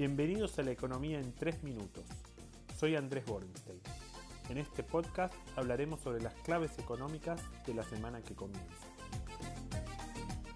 Bienvenidos 0.00 0.58
a 0.58 0.62
la 0.62 0.70
economía 0.70 1.20
en 1.20 1.34
3 1.34 1.62
minutos. 1.62 2.06
Soy 2.78 2.96
Andrés 2.96 3.26
Borenstein. 3.26 3.82
En 4.48 4.56
este 4.56 4.82
podcast 4.82 5.34
hablaremos 5.56 6.00
sobre 6.00 6.22
las 6.22 6.32
claves 6.36 6.78
económicas 6.78 7.42
de 7.66 7.74
la 7.74 7.82
semana 7.82 8.22
que 8.22 8.34
comienza. 8.34 8.86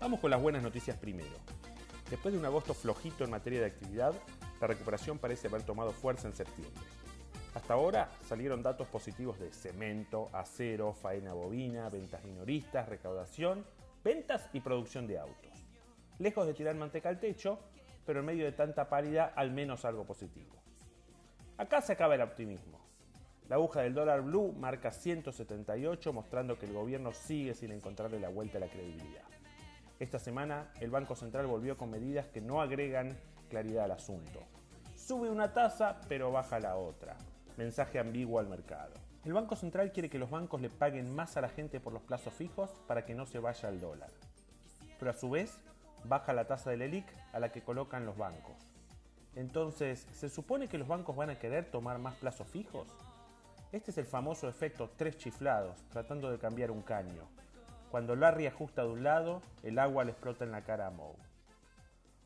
Vamos 0.01 0.21
con 0.21 0.31
las 0.31 0.41
buenas 0.41 0.63
noticias 0.63 0.97
primero. 0.97 1.37
Después 2.09 2.33
de 2.33 2.41
un 2.41 2.47
agosto 2.47 2.73
flojito 2.73 3.23
en 3.23 3.33
materia 3.33 3.61
de 3.61 3.67
actividad, 3.67 4.15
la 4.63 4.67
recuperación 4.67 5.19
parece 5.19 5.49
haber 5.49 5.63
tomado 5.63 5.93
fuerza 5.93 6.27
en 6.27 6.35
septiembre. 6.35 6.83
Hasta 7.55 7.75
ahora 7.75 8.11
salieron 8.27 8.63
datos 8.63 8.89
positivos 8.89 9.39
de 9.39 9.53
cemento, 9.53 10.31
acero, 10.33 10.95
faena 10.95 11.35
bovina, 11.35 11.91
ventas 11.91 12.25
minoristas, 12.25 12.89
recaudación, 12.89 13.63
ventas 14.03 14.49
y 14.55 14.61
producción 14.61 15.07
de 15.07 15.19
autos. 15.19 15.53
Lejos 16.19 16.47
de 16.47 16.55
tirar 16.55 16.77
manteca 16.77 17.11
al 17.11 17.21
techo, 17.21 17.59
pero 18.07 18.21
en 18.21 18.27
medio 18.27 18.45
de 18.45 18.53
tanta 18.53 18.89
pálida 18.89 19.33
al 19.35 19.51
menos 19.51 19.85
algo 19.85 20.05
positivo. 20.05 20.55
Acá 21.57 21.81
se 21.81 21.93
acaba 21.93 22.15
el 22.15 22.23
optimismo. 22.23 22.81
La 23.49 23.57
aguja 23.57 23.83
del 23.83 23.95
dólar 23.95 24.23
blue 24.23 24.53
marca 24.53 24.91
178 24.91 26.13
mostrando 26.13 26.59
que 26.59 26.67
el 26.67 26.73
gobierno 26.73 27.13
sigue 27.13 27.55
sin 27.55 27.73
encontrarle 27.73 28.19
la 28.19 28.31
vuelta 28.31 28.59
a 28.59 28.61
la 28.63 28.69
credibilidad. 28.69 29.23
Esta 30.01 30.19
semana 30.19 30.73
el 30.81 30.91
Banco 30.91 31.15
Central 31.15 31.47
volvió 31.47 31.77
con 31.77 31.91
medidas 31.91 32.27
que 32.27 32.41
no 32.41 32.61
agregan 32.61 33.17
claridad 33.51 33.85
al 33.85 33.93
asunto. 33.93 34.41
Sube 34.97 35.31
una 35.31 35.53
tasa 35.53 36.01
pero 36.09 36.33
baja 36.33 36.59
la 36.59 36.77
otra. 36.77 37.17
Mensaje 37.57 37.99
ambiguo 37.99 38.41
al 38.41 38.49
mercado. 38.49 38.95
El 39.25 39.33
Banco 39.33 39.57
Central 39.57 39.93
quiere 39.93 40.11
que 40.11 40.19
los 40.19 40.31
bancos 40.31 40.61
le 40.61 40.71
paguen 40.71 41.15
más 41.15 41.37
a 41.37 41.41
la 41.41 41.49
gente 41.49 41.81
por 41.81 41.93
los 41.93 42.03
plazos 42.03 42.35
fijos 42.35 42.71
para 42.87 43.05
que 43.05 43.15
no 43.15 43.27
se 43.27 43.39
vaya 43.39 43.69
al 43.69 43.81
dólar. 43.81 44.11
Pero 44.99 45.11
a 45.11 45.15
su 45.15 45.31
vez 45.31 45.59
baja 46.05 46.33
la 46.33 46.47
tasa 46.47 46.71
del 46.71 46.83
ELIC 46.83 47.07
a 47.33 47.39
la 47.39 47.51
que 47.51 47.63
colocan 47.63 48.07
los 48.07 48.17
bancos. 48.17 48.57
Entonces, 49.35 50.07
¿se 50.13 50.29
supone 50.29 50.69
que 50.69 50.79
los 50.79 50.89
bancos 50.89 51.17
van 51.17 51.31
a 51.31 51.39
querer 51.39 51.71
tomar 51.71 51.99
más 51.99 52.15
plazos 52.15 52.47
fijos? 52.47 52.89
Este 53.73 53.91
es 53.91 53.99
el 53.99 54.07
famoso 54.07 54.49
efecto 54.49 54.91
tres 54.97 55.17
chiflados, 55.17 55.83
tratando 55.91 56.31
de 56.31 56.39
cambiar 56.39 56.71
un 56.71 56.83
caño. 56.83 57.27
Cuando 57.91 58.15
Larry 58.15 58.47
ajusta 58.47 58.83
de 58.83 58.91
un 58.91 59.03
lado, 59.03 59.43
el 59.63 59.79
agua 59.79 60.05
le 60.05 60.13
explota 60.13 60.45
en 60.45 60.53
la 60.53 60.63
cara 60.63 60.87
a 60.87 60.91
Moe. 60.91 61.17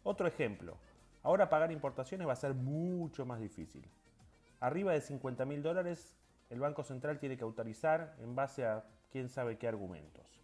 Otro 0.03 0.27
ejemplo, 0.27 0.77
ahora 1.23 1.49
pagar 1.49 1.73
importaciones 1.73 2.29
va 2.29 2.33
a 2.33 2.37
ser 2.37 2.55
mucho 2.55 3.25
más 3.25 3.41
difícil. 3.41 3.87
Arriba 4.61 4.93
de 4.93 5.01
50 5.01 5.45
mil 5.45 5.63
dólares, 5.63 6.15
el 6.51 6.61
Banco 6.61 6.83
Central 6.83 7.19
tiene 7.19 7.37
que 7.37 7.45
autorizar 7.45 8.17
en 8.21 8.35
base 8.35 8.67
a 8.67 8.85
quién 9.11 9.29
sabe 9.29 9.57
qué 9.57 9.69
argumentos. 9.69 10.38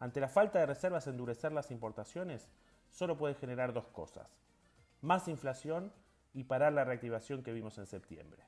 Ante 0.00 0.20
la 0.20 0.28
falta 0.28 0.58
de 0.58 0.66
reservas, 0.66 1.06
endurecer 1.06 1.52
las 1.52 1.70
importaciones 1.70 2.48
solo 2.90 3.16
puede 3.16 3.34
generar 3.34 3.72
dos 3.72 3.86
cosas. 3.88 4.28
Más 5.00 5.28
inflación 5.28 5.92
y 6.32 6.44
parar 6.44 6.72
la 6.72 6.84
reactivación 6.84 7.42
que 7.42 7.52
vimos 7.52 7.78
en 7.78 7.86
septiembre. 7.86 8.42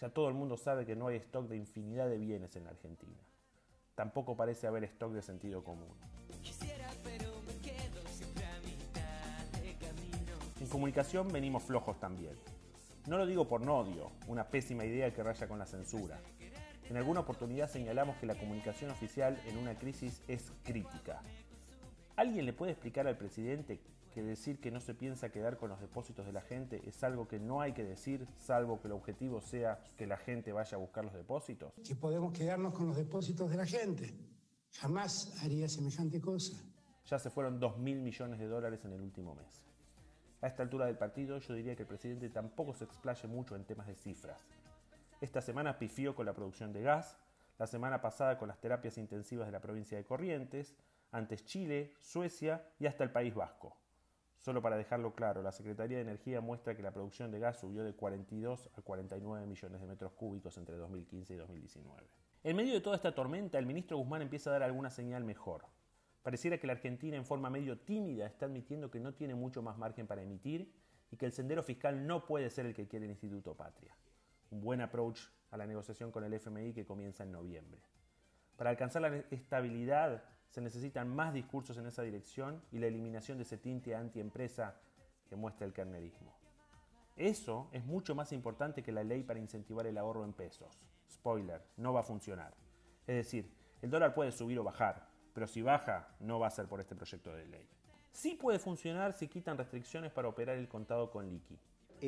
Ya 0.00 0.10
todo 0.10 0.28
el 0.28 0.34
mundo 0.34 0.56
sabe 0.56 0.84
que 0.84 0.96
no 0.96 1.06
hay 1.06 1.16
stock 1.16 1.46
de 1.48 1.56
infinidad 1.56 2.08
de 2.08 2.18
bienes 2.18 2.56
en 2.56 2.64
la 2.64 2.70
Argentina. 2.70 3.20
Tampoco 3.94 4.36
parece 4.36 4.66
haber 4.66 4.84
stock 4.84 5.12
de 5.12 5.22
sentido 5.22 5.62
común. 5.62 5.96
En 10.60 10.68
comunicación 10.68 11.28
venimos 11.28 11.62
flojos 11.62 11.98
también. 12.00 12.36
No 13.06 13.18
lo 13.18 13.26
digo 13.26 13.46
por 13.46 13.60
no 13.60 13.78
odio, 13.78 14.10
una 14.28 14.48
pésima 14.48 14.84
idea 14.84 15.12
que 15.12 15.22
raya 15.22 15.46
con 15.46 15.58
la 15.58 15.66
censura. 15.66 16.18
En 16.90 16.98
alguna 16.98 17.20
oportunidad 17.20 17.70
señalamos 17.70 18.16
que 18.18 18.26
la 18.26 18.34
comunicación 18.34 18.90
oficial 18.90 19.40
en 19.46 19.56
una 19.56 19.78
crisis 19.78 20.22
es 20.28 20.52
crítica. 20.62 21.22
¿Alguien 22.16 22.44
le 22.44 22.52
puede 22.52 22.72
explicar 22.72 23.06
al 23.06 23.16
presidente 23.16 23.80
que 24.12 24.22
decir 24.22 24.60
que 24.60 24.70
no 24.70 24.80
se 24.80 24.94
piensa 24.94 25.30
quedar 25.30 25.56
con 25.56 25.70
los 25.70 25.80
depósitos 25.80 26.26
de 26.26 26.32
la 26.32 26.42
gente 26.42 26.82
es 26.86 27.02
algo 27.02 27.26
que 27.26 27.40
no 27.40 27.62
hay 27.62 27.72
que 27.72 27.84
decir, 27.84 28.28
salvo 28.36 28.80
que 28.80 28.88
el 28.88 28.92
objetivo 28.92 29.40
sea 29.40 29.82
que 29.96 30.06
la 30.06 30.18
gente 30.18 30.52
vaya 30.52 30.76
a 30.76 30.80
buscar 30.80 31.04
los 31.04 31.14
depósitos? 31.14 31.72
Que 31.82 31.96
podemos 31.96 32.32
quedarnos 32.32 32.74
con 32.74 32.86
los 32.86 32.96
depósitos 32.96 33.50
de 33.50 33.56
la 33.56 33.66
gente. 33.66 34.14
Jamás 34.74 35.42
haría 35.42 35.68
semejante 35.68 36.20
cosa. 36.20 36.62
Ya 37.06 37.18
se 37.18 37.30
fueron 37.30 37.58
2 37.58 37.78
mil 37.78 38.00
millones 38.00 38.38
de 38.38 38.46
dólares 38.46 38.84
en 38.84 38.92
el 38.92 39.00
último 39.00 39.34
mes. 39.34 39.64
A 40.42 40.46
esta 40.48 40.62
altura 40.62 40.86
del 40.86 40.98
partido 40.98 41.38
yo 41.38 41.54
diría 41.54 41.74
que 41.74 41.82
el 41.82 41.88
presidente 41.88 42.28
tampoco 42.28 42.74
se 42.74 42.84
explaye 42.84 43.26
mucho 43.26 43.56
en 43.56 43.64
temas 43.64 43.86
de 43.86 43.94
cifras. 43.94 44.38
Esta 45.24 45.40
semana 45.40 45.78
pifió 45.78 46.14
con 46.14 46.26
la 46.26 46.34
producción 46.34 46.70
de 46.74 46.82
gas, 46.82 47.18
la 47.58 47.66
semana 47.66 48.02
pasada 48.02 48.36
con 48.36 48.46
las 48.46 48.60
terapias 48.60 48.98
intensivas 48.98 49.46
de 49.46 49.52
la 49.52 49.62
provincia 49.62 49.96
de 49.96 50.04
Corrientes, 50.04 50.76
antes 51.12 51.46
Chile, 51.46 51.94
Suecia 52.02 52.68
y 52.78 52.84
hasta 52.84 53.04
el 53.04 53.10
País 53.10 53.34
Vasco. 53.34 53.74
Solo 54.36 54.60
para 54.60 54.76
dejarlo 54.76 55.14
claro, 55.14 55.40
la 55.40 55.50
Secretaría 55.50 55.96
de 55.96 56.02
Energía 56.02 56.42
muestra 56.42 56.76
que 56.76 56.82
la 56.82 56.90
producción 56.90 57.30
de 57.30 57.38
gas 57.38 57.58
subió 57.58 57.84
de 57.84 57.94
42 57.94 58.68
a 58.76 58.82
49 58.82 59.46
millones 59.46 59.80
de 59.80 59.86
metros 59.86 60.12
cúbicos 60.12 60.58
entre 60.58 60.76
2015 60.76 61.32
y 61.32 61.36
2019. 61.38 62.02
En 62.42 62.56
medio 62.56 62.74
de 62.74 62.82
toda 62.82 62.96
esta 62.96 63.14
tormenta, 63.14 63.58
el 63.58 63.64
ministro 63.64 63.96
Guzmán 63.96 64.20
empieza 64.20 64.50
a 64.50 64.52
dar 64.52 64.64
alguna 64.64 64.90
señal 64.90 65.24
mejor. 65.24 65.64
Pareciera 66.22 66.58
que 66.58 66.66
la 66.66 66.74
Argentina 66.74 67.16
en 67.16 67.24
forma 67.24 67.48
medio 67.48 67.78
tímida 67.78 68.26
está 68.26 68.44
admitiendo 68.44 68.90
que 68.90 69.00
no 69.00 69.14
tiene 69.14 69.34
mucho 69.34 69.62
más 69.62 69.78
margen 69.78 70.06
para 70.06 70.20
emitir 70.20 70.70
y 71.10 71.16
que 71.16 71.24
el 71.24 71.32
sendero 71.32 71.62
fiscal 71.62 72.06
no 72.06 72.26
puede 72.26 72.50
ser 72.50 72.66
el 72.66 72.74
que 72.74 72.86
quiere 72.86 73.06
el 73.06 73.12
Instituto 73.12 73.54
Patria 73.54 73.96
un 74.54 74.60
buen 74.60 74.80
approach 74.80 75.20
a 75.50 75.56
la 75.56 75.66
negociación 75.66 76.12
con 76.12 76.22
el 76.24 76.32
FMI 76.32 76.72
que 76.72 76.86
comienza 76.86 77.24
en 77.24 77.32
noviembre. 77.32 77.80
Para 78.56 78.70
alcanzar 78.70 79.02
la 79.02 79.16
estabilidad 79.30 80.22
se 80.48 80.60
necesitan 80.60 81.08
más 81.08 81.34
discursos 81.34 81.76
en 81.76 81.86
esa 81.86 82.02
dirección 82.02 82.62
y 82.70 82.78
la 82.78 82.86
eliminación 82.86 83.36
de 83.36 83.42
ese 83.42 83.58
tinte 83.58 83.96
antiempresa 83.96 84.76
que 85.28 85.34
muestra 85.34 85.66
el 85.66 85.72
carnerismo. 85.72 86.32
Eso 87.16 87.68
es 87.72 87.84
mucho 87.84 88.14
más 88.14 88.32
importante 88.32 88.82
que 88.82 88.92
la 88.92 89.02
ley 89.02 89.24
para 89.24 89.40
incentivar 89.40 89.86
el 89.86 89.98
ahorro 89.98 90.24
en 90.24 90.32
pesos. 90.32 90.80
Spoiler, 91.10 91.60
no 91.76 91.92
va 91.92 92.00
a 92.00 92.04
funcionar. 92.04 92.54
Es 93.06 93.16
decir, 93.16 93.52
el 93.82 93.90
dólar 93.90 94.14
puede 94.14 94.30
subir 94.30 94.58
o 94.60 94.64
bajar, 94.64 95.08
pero 95.32 95.48
si 95.48 95.62
baja, 95.62 96.08
no 96.20 96.38
va 96.38 96.46
a 96.46 96.50
ser 96.50 96.66
por 96.66 96.80
este 96.80 96.94
proyecto 96.94 97.34
de 97.34 97.46
ley. 97.46 97.68
Sí 98.12 98.38
puede 98.40 98.60
funcionar 98.60 99.12
si 99.14 99.26
quitan 99.26 99.58
restricciones 99.58 100.12
para 100.12 100.28
operar 100.28 100.56
el 100.56 100.68
contado 100.68 101.10
con 101.10 101.28
liqui 101.28 101.58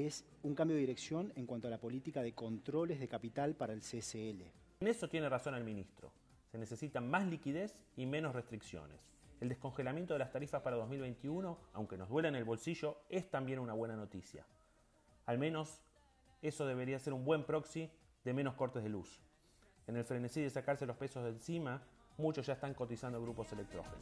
es 0.05 0.27
un 0.43 0.55
cambio 0.55 0.75
de 0.75 0.81
dirección 0.81 1.33
en 1.37 1.47
cuanto 1.47 1.69
a 1.69 1.71
la 1.71 1.81
política 1.81 2.23
de 2.23 2.35
controles 2.35 3.01
de 3.01 3.09
capital 3.09 3.55
para 3.55 3.73
el 3.73 3.81
CSL. 3.81 4.43
En 4.81 4.89
eso 4.89 5.09
tiene 5.09 5.27
razón 5.31 5.55
el 5.55 5.65
ministro. 5.65 6.13
Se 6.53 6.59
necesita 6.59 7.01
más 7.01 7.27
liquidez 7.27 7.75
y 7.97 8.05
menos 8.05 8.35
restricciones. 8.35 9.01
El 9.41 9.49
descongelamiento 9.49 10.13
de 10.13 10.19
las 10.19 10.33
tarifas 10.33 10.61
para 10.61 10.77
2021, 10.77 11.59
aunque 11.73 11.97
nos 11.97 12.11
duela 12.11 12.29
en 12.29 12.35
el 12.35 12.45
bolsillo, 12.45 12.99
es 13.09 13.31
también 13.31 13.59
una 13.59 13.73
buena 13.73 13.97
noticia. 13.97 14.45
Al 15.25 15.39
menos 15.39 15.81
eso 16.43 16.67
debería 16.67 16.99
ser 16.99 17.15
un 17.15 17.25
buen 17.25 17.45
proxy 17.45 17.91
de 18.23 18.35
menos 18.35 18.55
cortes 18.55 18.83
de 18.83 18.91
luz. 18.91 19.23
En 19.87 19.97
el 19.97 20.05
frenesí 20.05 20.43
de 20.43 20.51
sacarse 20.51 20.85
los 20.85 20.97
pesos 20.97 21.25
de 21.25 21.31
encima, 21.31 21.83
muchos 22.19 22.45
ya 22.47 22.53
están 22.53 22.75
cotizando 22.75 23.21
grupos 23.23 23.51
electrógenos. 23.53 23.99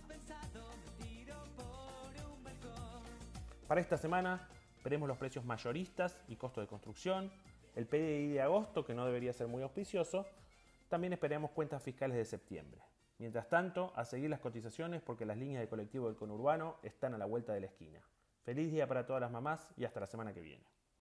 Para 3.68 3.80
esta 3.80 3.96
semana 3.96 4.48
Veremos 4.84 5.08
los 5.08 5.16
precios 5.16 5.46
mayoristas 5.46 6.20
y 6.28 6.36
costo 6.36 6.60
de 6.60 6.66
construcción, 6.66 7.32
el 7.74 7.86
PDI 7.86 8.34
de 8.34 8.42
agosto, 8.42 8.84
que 8.84 8.94
no 8.94 9.06
debería 9.06 9.32
ser 9.32 9.48
muy 9.48 9.62
auspicioso. 9.62 10.26
También 10.88 11.14
esperamos 11.14 11.52
cuentas 11.52 11.82
fiscales 11.82 12.18
de 12.18 12.24
septiembre. 12.26 12.82
Mientras 13.16 13.48
tanto, 13.48 13.94
a 13.96 14.04
seguir 14.04 14.28
las 14.28 14.40
cotizaciones 14.40 15.00
porque 15.00 15.24
las 15.24 15.38
líneas 15.38 15.62
de 15.62 15.68
colectivo 15.68 16.06
del 16.06 16.16
conurbano 16.16 16.76
están 16.82 17.14
a 17.14 17.18
la 17.18 17.24
vuelta 17.24 17.54
de 17.54 17.60
la 17.60 17.66
esquina. 17.66 18.00
Feliz 18.42 18.70
día 18.70 18.86
para 18.86 19.06
todas 19.06 19.22
las 19.22 19.30
mamás 19.30 19.72
y 19.78 19.86
hasta 19.86 20.00
la 20.00 20.06
semana 20.06 20.34
que 20.34 20.42
viene. 20.42 20.73